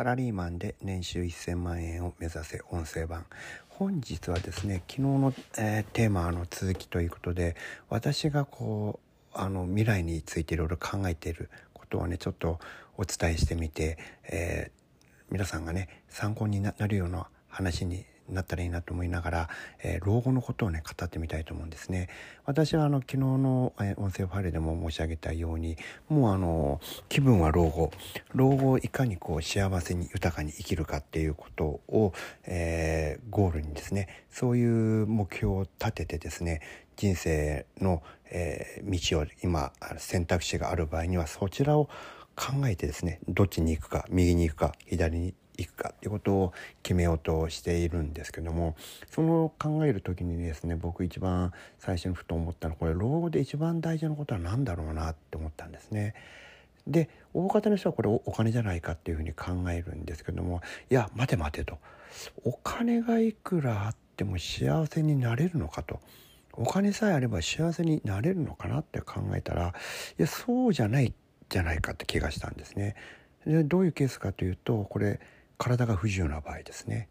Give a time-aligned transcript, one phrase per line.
[0.00, 3.26] サラリーマンで年収1000万円を目指せ音声版。
[3.68, 7.54] 本日はですね昨日の、えー、テーマの続きということで
[7.90, 8.98] 私がこ
[9.34, 12.58] うあの未来についていろいろ考えていることをねちょっと
[12.96, 19.48] お伝えしてみて、えー、皆さんがね参考になるような話になったらいいなと思いながら、
[19.82, 22.08] えー、老後のことをね語ってみたいと思うんですね。
[22.44, 25.76] 私はあの昨日の、えー、音声ファイルでも申し上げたように
[26.08, 27.90] もうあの気分は老後
[28.34, 32.12] 老後をいかにこう幸せに豊かに生きるかっていうことを、
[32.44, 36.60] えー、ゴールにですねそういう目標を立ててですね
[36.96, 41.88] 人生の、えー、道を今選択肢がある場合にはそちらを
[42.36, 48.76] 考えてですねどっちに行くか右に行くか左にいくかっていうことを決めようとしているんですけども
[49.10, 56.14] その考える時にですね僕一番最初にふと思ったのはこれ老後で一番大事なことは何だろうなって思ったんですね。
[56.86, 61.78] で大方の人はこれお金じゃないかっていうふうに考えるんですけどもいや待て待てと
[62.44, 66.00] お金がいくらあっても幸せになれるのかと
[66.54, 69.74] お金さえあれば幸せになれるのかなって考えたら
[70.18, 71.12] いやそうじゃない
[71.48, 72.96] じゃないかって気がしたんですね。
[73.46, 75.20] でどういうケースかというとこれ
[75.60, 77.08] 体が不自由な場合ですね。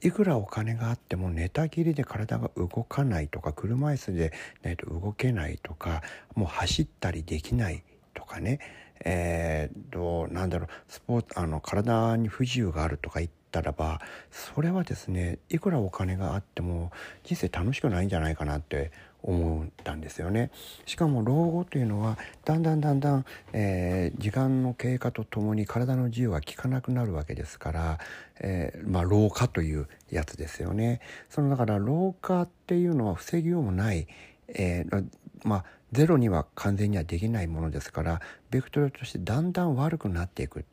[0.00, 6.02] いくらお金があっても寝たきりで体が動かないとか車椅子でないと動けないとか
[6.34, 7.84] もう走ったりできない
[8.14, 8.58] とかね。
[9.04, 14.00] えー、となんだろうスポーツあの体に不自由があるとか言ったらば
[14.32, 16.90] それはですねいくらお金があっても
[17.22, 18.90] 人生楽しくないんじゃないかなって
[19.22, 20.50] 思ったんですよね。
[20.86, 27.98] しかも老後というのはだんだんだんだん、えー、時間の経過とともに体の自由が効かなくなるわけですから、
[28.40, 31.00] えー、まあ、老化というやつですよね。
[31.28, 34.06] そのだから老化っていうのは防ぎようもない、
[34.48, 35.06] えー、
[35.44, 40.64] まあゼロには完全にはできないものですからベクトルとしてだんだん悪くなっていく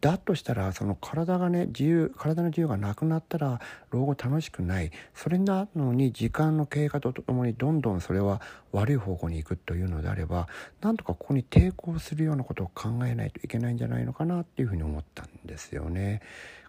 [0.00, 8.40] だとしたらその体がね自由体の自由がなくなったら老後楽しくないそれなのに時間の経過とともにどんどんそれは
[8.72, 10.48] 悪い方向に行くというのであれば
[10.80, 16.22] なんとかここに抵抗するようなことを考えないといけないんじゃないのかなっていうふうに思ったんですよね。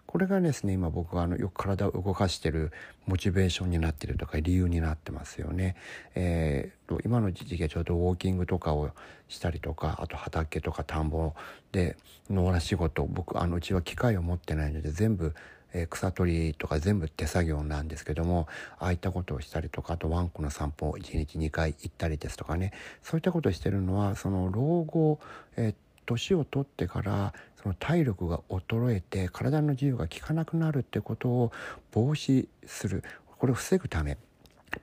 [0.08, 2.72] これがですね今僕があのよく体を動かしてる
[3.06, 5.76] モチベーションになってるとか理由になってますよね。
[6.14, 8.90] えー、今の時期はちょうどウォーキングとかを
[9.28, 11.34] したりとかあと畑とか田んぼ
[11.72, 11.98] で
[12.30, 15.34] 野良仕事僕あのうちは機械を持ってないので全部
[15.74, 18.48] え草取りとか全部手作業なんですけども
[18.78, 25.20] ああいったことをしたりとかあとワンコの散歩を1日2回行ったりですとかねそういったことをしてるのはその老後、
[25.56, 25.74] えー、
[26.08, 31.52] 年を取ってからその体力が衰えて体の自由が効かなくなるってことを
[31.92, 33.04] 防止する
[33.38, 34.16] これを防ぐため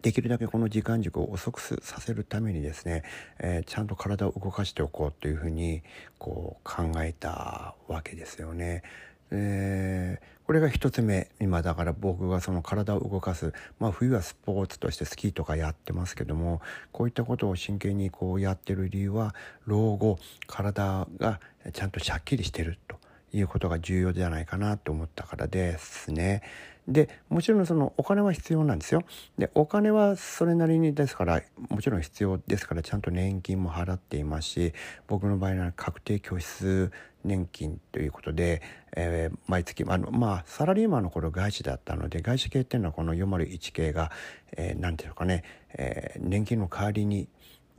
[0.01, 3.03] できるだけこの時間軸を遅くさせるためにですね、
[3.39, 5.83] えー、ちゃんと体を動かしておこうというふうに
[6.17, 8.83] こう考えたわけですよね。
[9.31, 19.33] えー、これが1つ目今だから僕がその体を動かす、まあ、冬はスポーツとしてスキーとかやってますけどもこういったことを真剣にこうやってる理由は
[19.65, 21.39] 老後体が
[21.73, 23.04] ちゃんとしゃっきりしてると。
[23.33, 26.41] いうことが重要じゃないかなと思ったからですね。
[26.87, 29.03] でもちろんそのお金は必要なんですよ。
[29.37, 34.73] でお金はそれなりにですからもちろん必要ですからちゃんと年金も払っていますし
[35.07, 36.91] 僕の場合は確定拠出
[37.23, 38.61] 年金ということで、
[38.95, 44.11] えー、毎月あのまあサラリーマンの頃外資だったので外資系っていうのはこの401系が
[44.55, 45.43] 何、えー、て言うのかね、
[45.73, 47.27] えー、年金の代わりに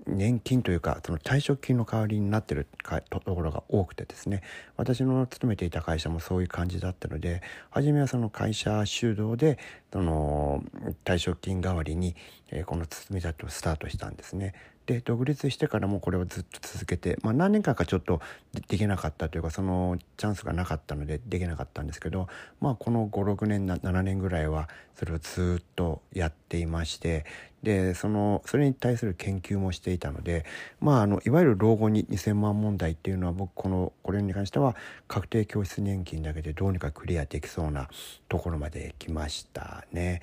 [0.07, 2.67] 年金というかその退職金の代わりになってる
[3.11, 4.43] ところが多くてですね。
[4.77, 9.59] 私の勤めていた会社もそういう感じだったので初めはその会社主導で
[9.93, 10.65] その
[11.05, 12.15] 退職金代わりに、
[12.51, 14.55] えー、この包み立てをスタートしたんですね。
[14.87, 18.21] で独立してからもこれをずっと続けて、まあ、何年間かちょっと
[18.69, 22.29] できなかったというかそのチャンスがなかったのでできなかったんですけど、
[22.61, 27.27] まあ、この56年7年ぐらいはそれをずっとやっていまして
[27.65, 30.45] でそのそれに対する研究もしていたので、
[30.81, 34.77] まあ、あのいわゆる老後に2000万問題っていうのは僕このこれに関しては
[35.09, 37.89] 確定拠出年金だけでどうにかクリアできそうな
[38.29, 40.23] ところまで来ましたね。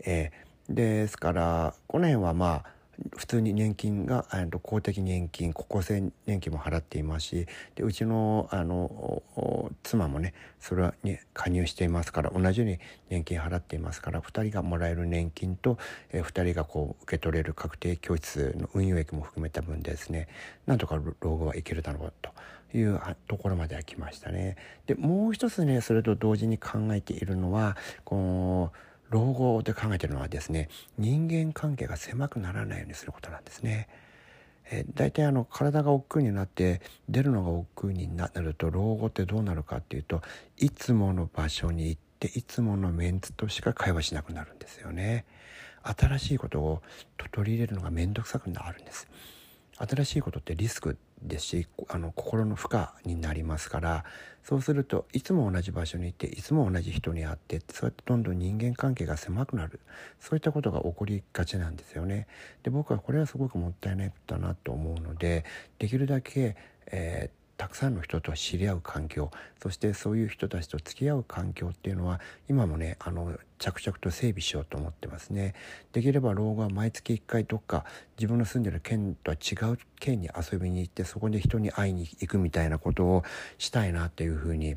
[0.00, 2.80] えー、ですからこの辺はまあ
[3.16, 4.26] 普通に年金が
[4.62, 9.22] 公的年金厚生年金も払っていますしでうちのあの
[9.82, 15.78] 妻もねそれに加入していますから同じように年金払っていますから2人がもらえる年金と、
[16.12, 20.28] えー、2人がこう受け取れる確定拠出の運用益も含めた分でですね
[20.66, 22.30] なんとか老後はいけるだろうと。
[22.72, 24.54] いうところまでは来ましたね。
[24.86, 28.72] でもう一つねそれと同時に考えているのはこの
[29.10, 30.68] 老後で考えてるのはですね
[30.98, 33.88] 人間関係が狭くならないようにすることなんですね。
[34.72, 40.22] え、大体あの体が億劫になって出るのが億劫になると老後ってどうなるかっていうと
[40.58, 45.24] いつもの場所に行っていつものメンツとしか会話しなくなるんですよね。
[45.82, 46.82] 新しいことを
[47.32, 49.08] 取り入れるのが面倒くさくなるんです。
[49.88, 54.04] 新しいことってリスクですしあの心の負荷になりますから
[54.42, 59.80] そうするといつも同じ場所にいていつも同じ人に会ってそうやってどんどん人間関係が狭くなる
[60.18, 62.26] そういったことが起こりがちなんですよね。
[62.62, 65.44] で僕はこれはすごくもったいないことだなと思うので
[65.78, 66.56] できるだけ、
[66.86, 69.30] えーたくさんの人と知り合う環境
[69.62, 72.18] そしてそういう人たちと付き合う環境っていうのは
[72.48, 75.54] 今もねあの着々と整備しようと思ってますね
[75.92, 77.84] できれば老後は毎月1回どっか
[78.16, 83.24] 自分の住んでる県とは違う県に遊びに行ってそこで人に会いに行くみたいなことを
[83.58, 84.76] したいなっていうふうに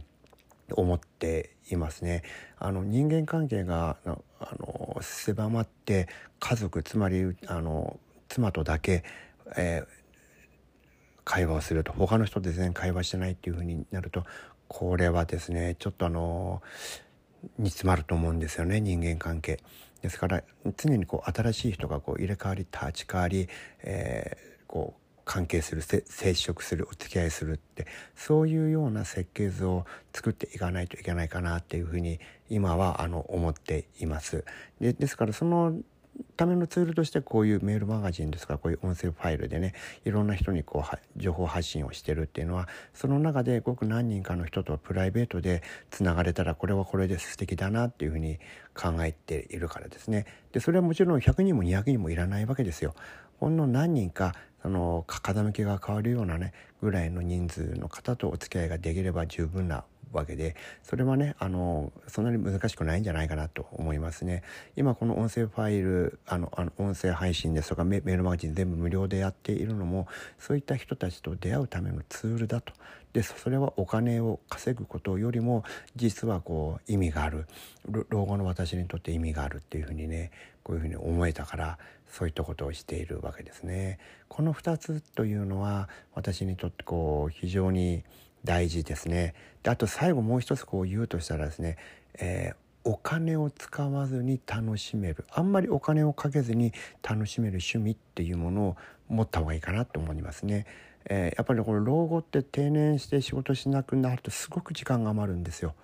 [0.74, 2.24] 思っていますね。
[2.60, 4.18] あの人間関係があ
[4.60, 6.10] の狭まって
[6.42, 7.98] 家族つまりあの
[8.28, 9.06] 妻とだけ、
[9.56, 10.03] えー
[11.24, 14.24] 会話をすると他の人と全然会話してないっていう風になると
[14.68, 16.62] これはですねちょっとあの
[17.58, 19.60] 煮詰まると思うんですよね人間関係。
[20.02, 20.44] ですから
[20.76, 23.48] 常にこう新しい人がこう入れ替わり立ち替わり、
[23.84, 34.44] えー、こう関係する接触するお付き合いするってそういうような設計図を作っていかないといけないかなっていうふうに今はあの思っています。
[34.82, 35.74] でですからその
[36.36, 39.74] ためのツールとしてこういうメールマガジンですかこういう音声ファイルでね
[40.06, 48.40] いろんな人にこう情報発信をしてるっていうのはその中でごく何人かの人とプライベートでつながれたらこれはこれで素敵だなっていうふうに
[48.76, 52.96] 考えているからですねでそれはもちろん100人も200人もいらないわけですよ。
[53.40, 59.84] ほんの何人かその傾きが変わるようなねぐらいの人数の方とお付き合いができれば十分な
[60.14, 64.44] わけでそれはねあのそんなに難しくないんじゃないかなと思いますね。
[64.76, 70.08] 今この音声ファイルあのあの音声配信ですとかメールマガジン全部無料でやっているのも
[70.40, 72.74] そういった人たちと出会うためのツールだと。
[73.14, 75.64] でそれはお金を稼ぐことよりも
[75.96, 77.46] 実はこう意味がある。
[78.10, 80.32] 老後の私にとって意味があるっていうふうにね
[80.64, 81.78] こういうふうに思えたから
[82.08, 84.00] そういったことをしているわけですね。
[84.28, 88.04] この2つというのは私にとってこう非常に
[88.44, 89.34] 大事ですね。
[89.64, 91.78] であと最後もう一つこう言うとしたらですね、
[92.16, 92.56] えー
[92.86, 100.66] お金を使わずに楽しめるあんまりお金をかけずに楽しめる趣味っていうものを持った方がいいかなと思いますね。
[101.06, 105.76] えー、やっぱりこの老後って定年して仕事しなくなるとすごく時間が余るんですよ。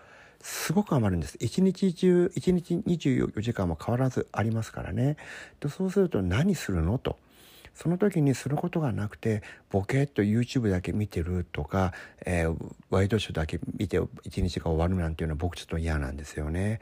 [0.42, 1.38] すごく余るんです。
[1.42, 5.18] 一日中、一日24時間も変わらずありますからね。
[5.60, 7.18] とそうすると何するのと。
[7.82, 11.94] その時にすることがなくてボケっと YouTube だけ見てるとか、
[12.26, 16.82] えー、ワイドショーだけ見て一日が終わるなんていうのは僕ちょっと嫌なんですよね。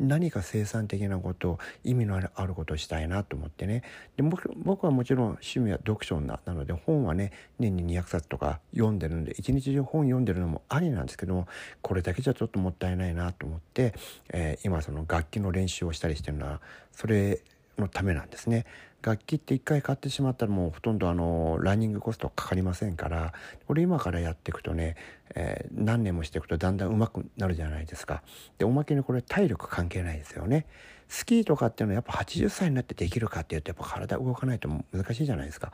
[0.00, 3.82] 何か生産的なこと意味のあるあることをしたいなと思ってね
[4.16, 11.48] で僕僕はもちろん趣味は読書なので本はね年に200冊とか読んでるんで一日中本読んでるのもありなんですけども
[11.82, 13.92] これだけじゃちょっともったいないなと思って、
[14.28, 16.60] えー、今その楽器の練習をしたりしてるのは
[16.92, 17.40] それ
[17.76, 18.66] のためなんですね。
[19.02, 23.32] 楽器って1回買ってしまったらもうほとんどあのランニングコストかかりませんから
[23.66, 24.96] これ今からやっていくとね、
[25.34, 28.22] えー、何年もしていくとだんだん上手くなるじゃないですか。
[28.58, 30.66] でおまけにこれ体力関係ないですよね。
[31.08, 35.72] スキーとかっていうのはやっぱ80歳になってできるかっていうとやっぱ体動かないと難しいじゃないですか。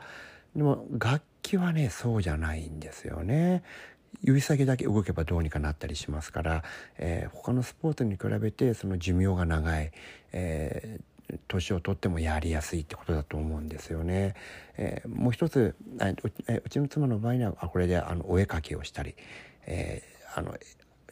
[0.55, 3.63] でも楽器はねそうじゃないんですよね。
[4.21, 6.63] 指先だけ動けばどうにかなったりしますから、
[6.97, 9.91] えー、他のスポーツに比べてその寿命が長い、
[10.31, 11.14] えー
[11.47, 14.35] 年をとってもやりやすいってことだと思うんですよね。
[14.77, 15.75] えー、もう一つ
[16.63, 19.15] うちの妻の場合にはこれであのお絵描きをしたり、
[19.65, 20.55] えー、あの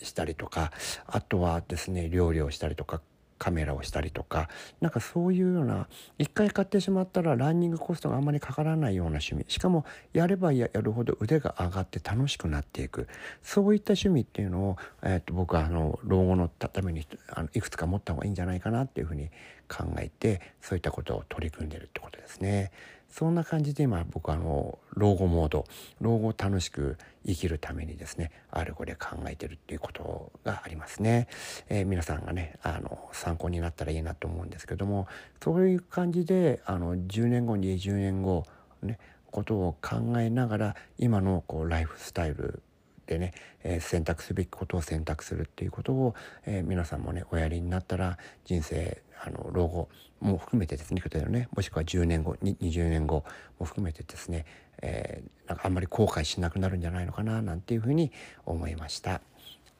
[0.01, 0.71] したりとか
[1.07, 3.01] あとはですね料理をしたりとか
[3.43, 4.47] カメラをしたりとか
[4.79, 9.83] なんかそういうような一回買ってしまったらランニングコストがあんまりかからないような趣味しかも
[10.13, 13.09] やればやるほど腕が上がって楽しくなっていく
[13.41, 19.29] そういった趣味っていうのを、えー、と僕はあの老後のためにあのいくつか持った方がいいんじゃないかなっていうふうに
[19.67, 22.71] 考えてそういったことを取り組んでるってことですね。
[23.13, 25.65] そんな感じで今僕はあの老後モード
[26.01, 31.27] 老後を楽しく生きるためにですねあれこれ考えてるっていうことがありますね、
[31.69, 35.07] えー、皆さんがねあの参考になったらいいなと思うんですけども
[35.43, 38.45] そういう感じであの10年後20年後
[38.81, 38.97] ね
[39.29, 42.63] ことを考えながら今のこうライフスタイル
[43.07, 43.33] でね、
[43.63, 53.23] えー、選択すべきことを選択するっていうことを、えー、皆さんもねおやりになったら人生あの老後も含めてですねねもしくは10年後20年後
[53.59, 54.45] も含めてですね、
[54.81, 58.11] えー、なんかあんまり後悔しなくなるんじゃないのかななんていうふうに
[58.45, 59.21] 思いました。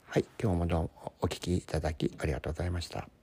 [0.06, 3.23] はい今日もどうもお聴きいただきありがとうございました。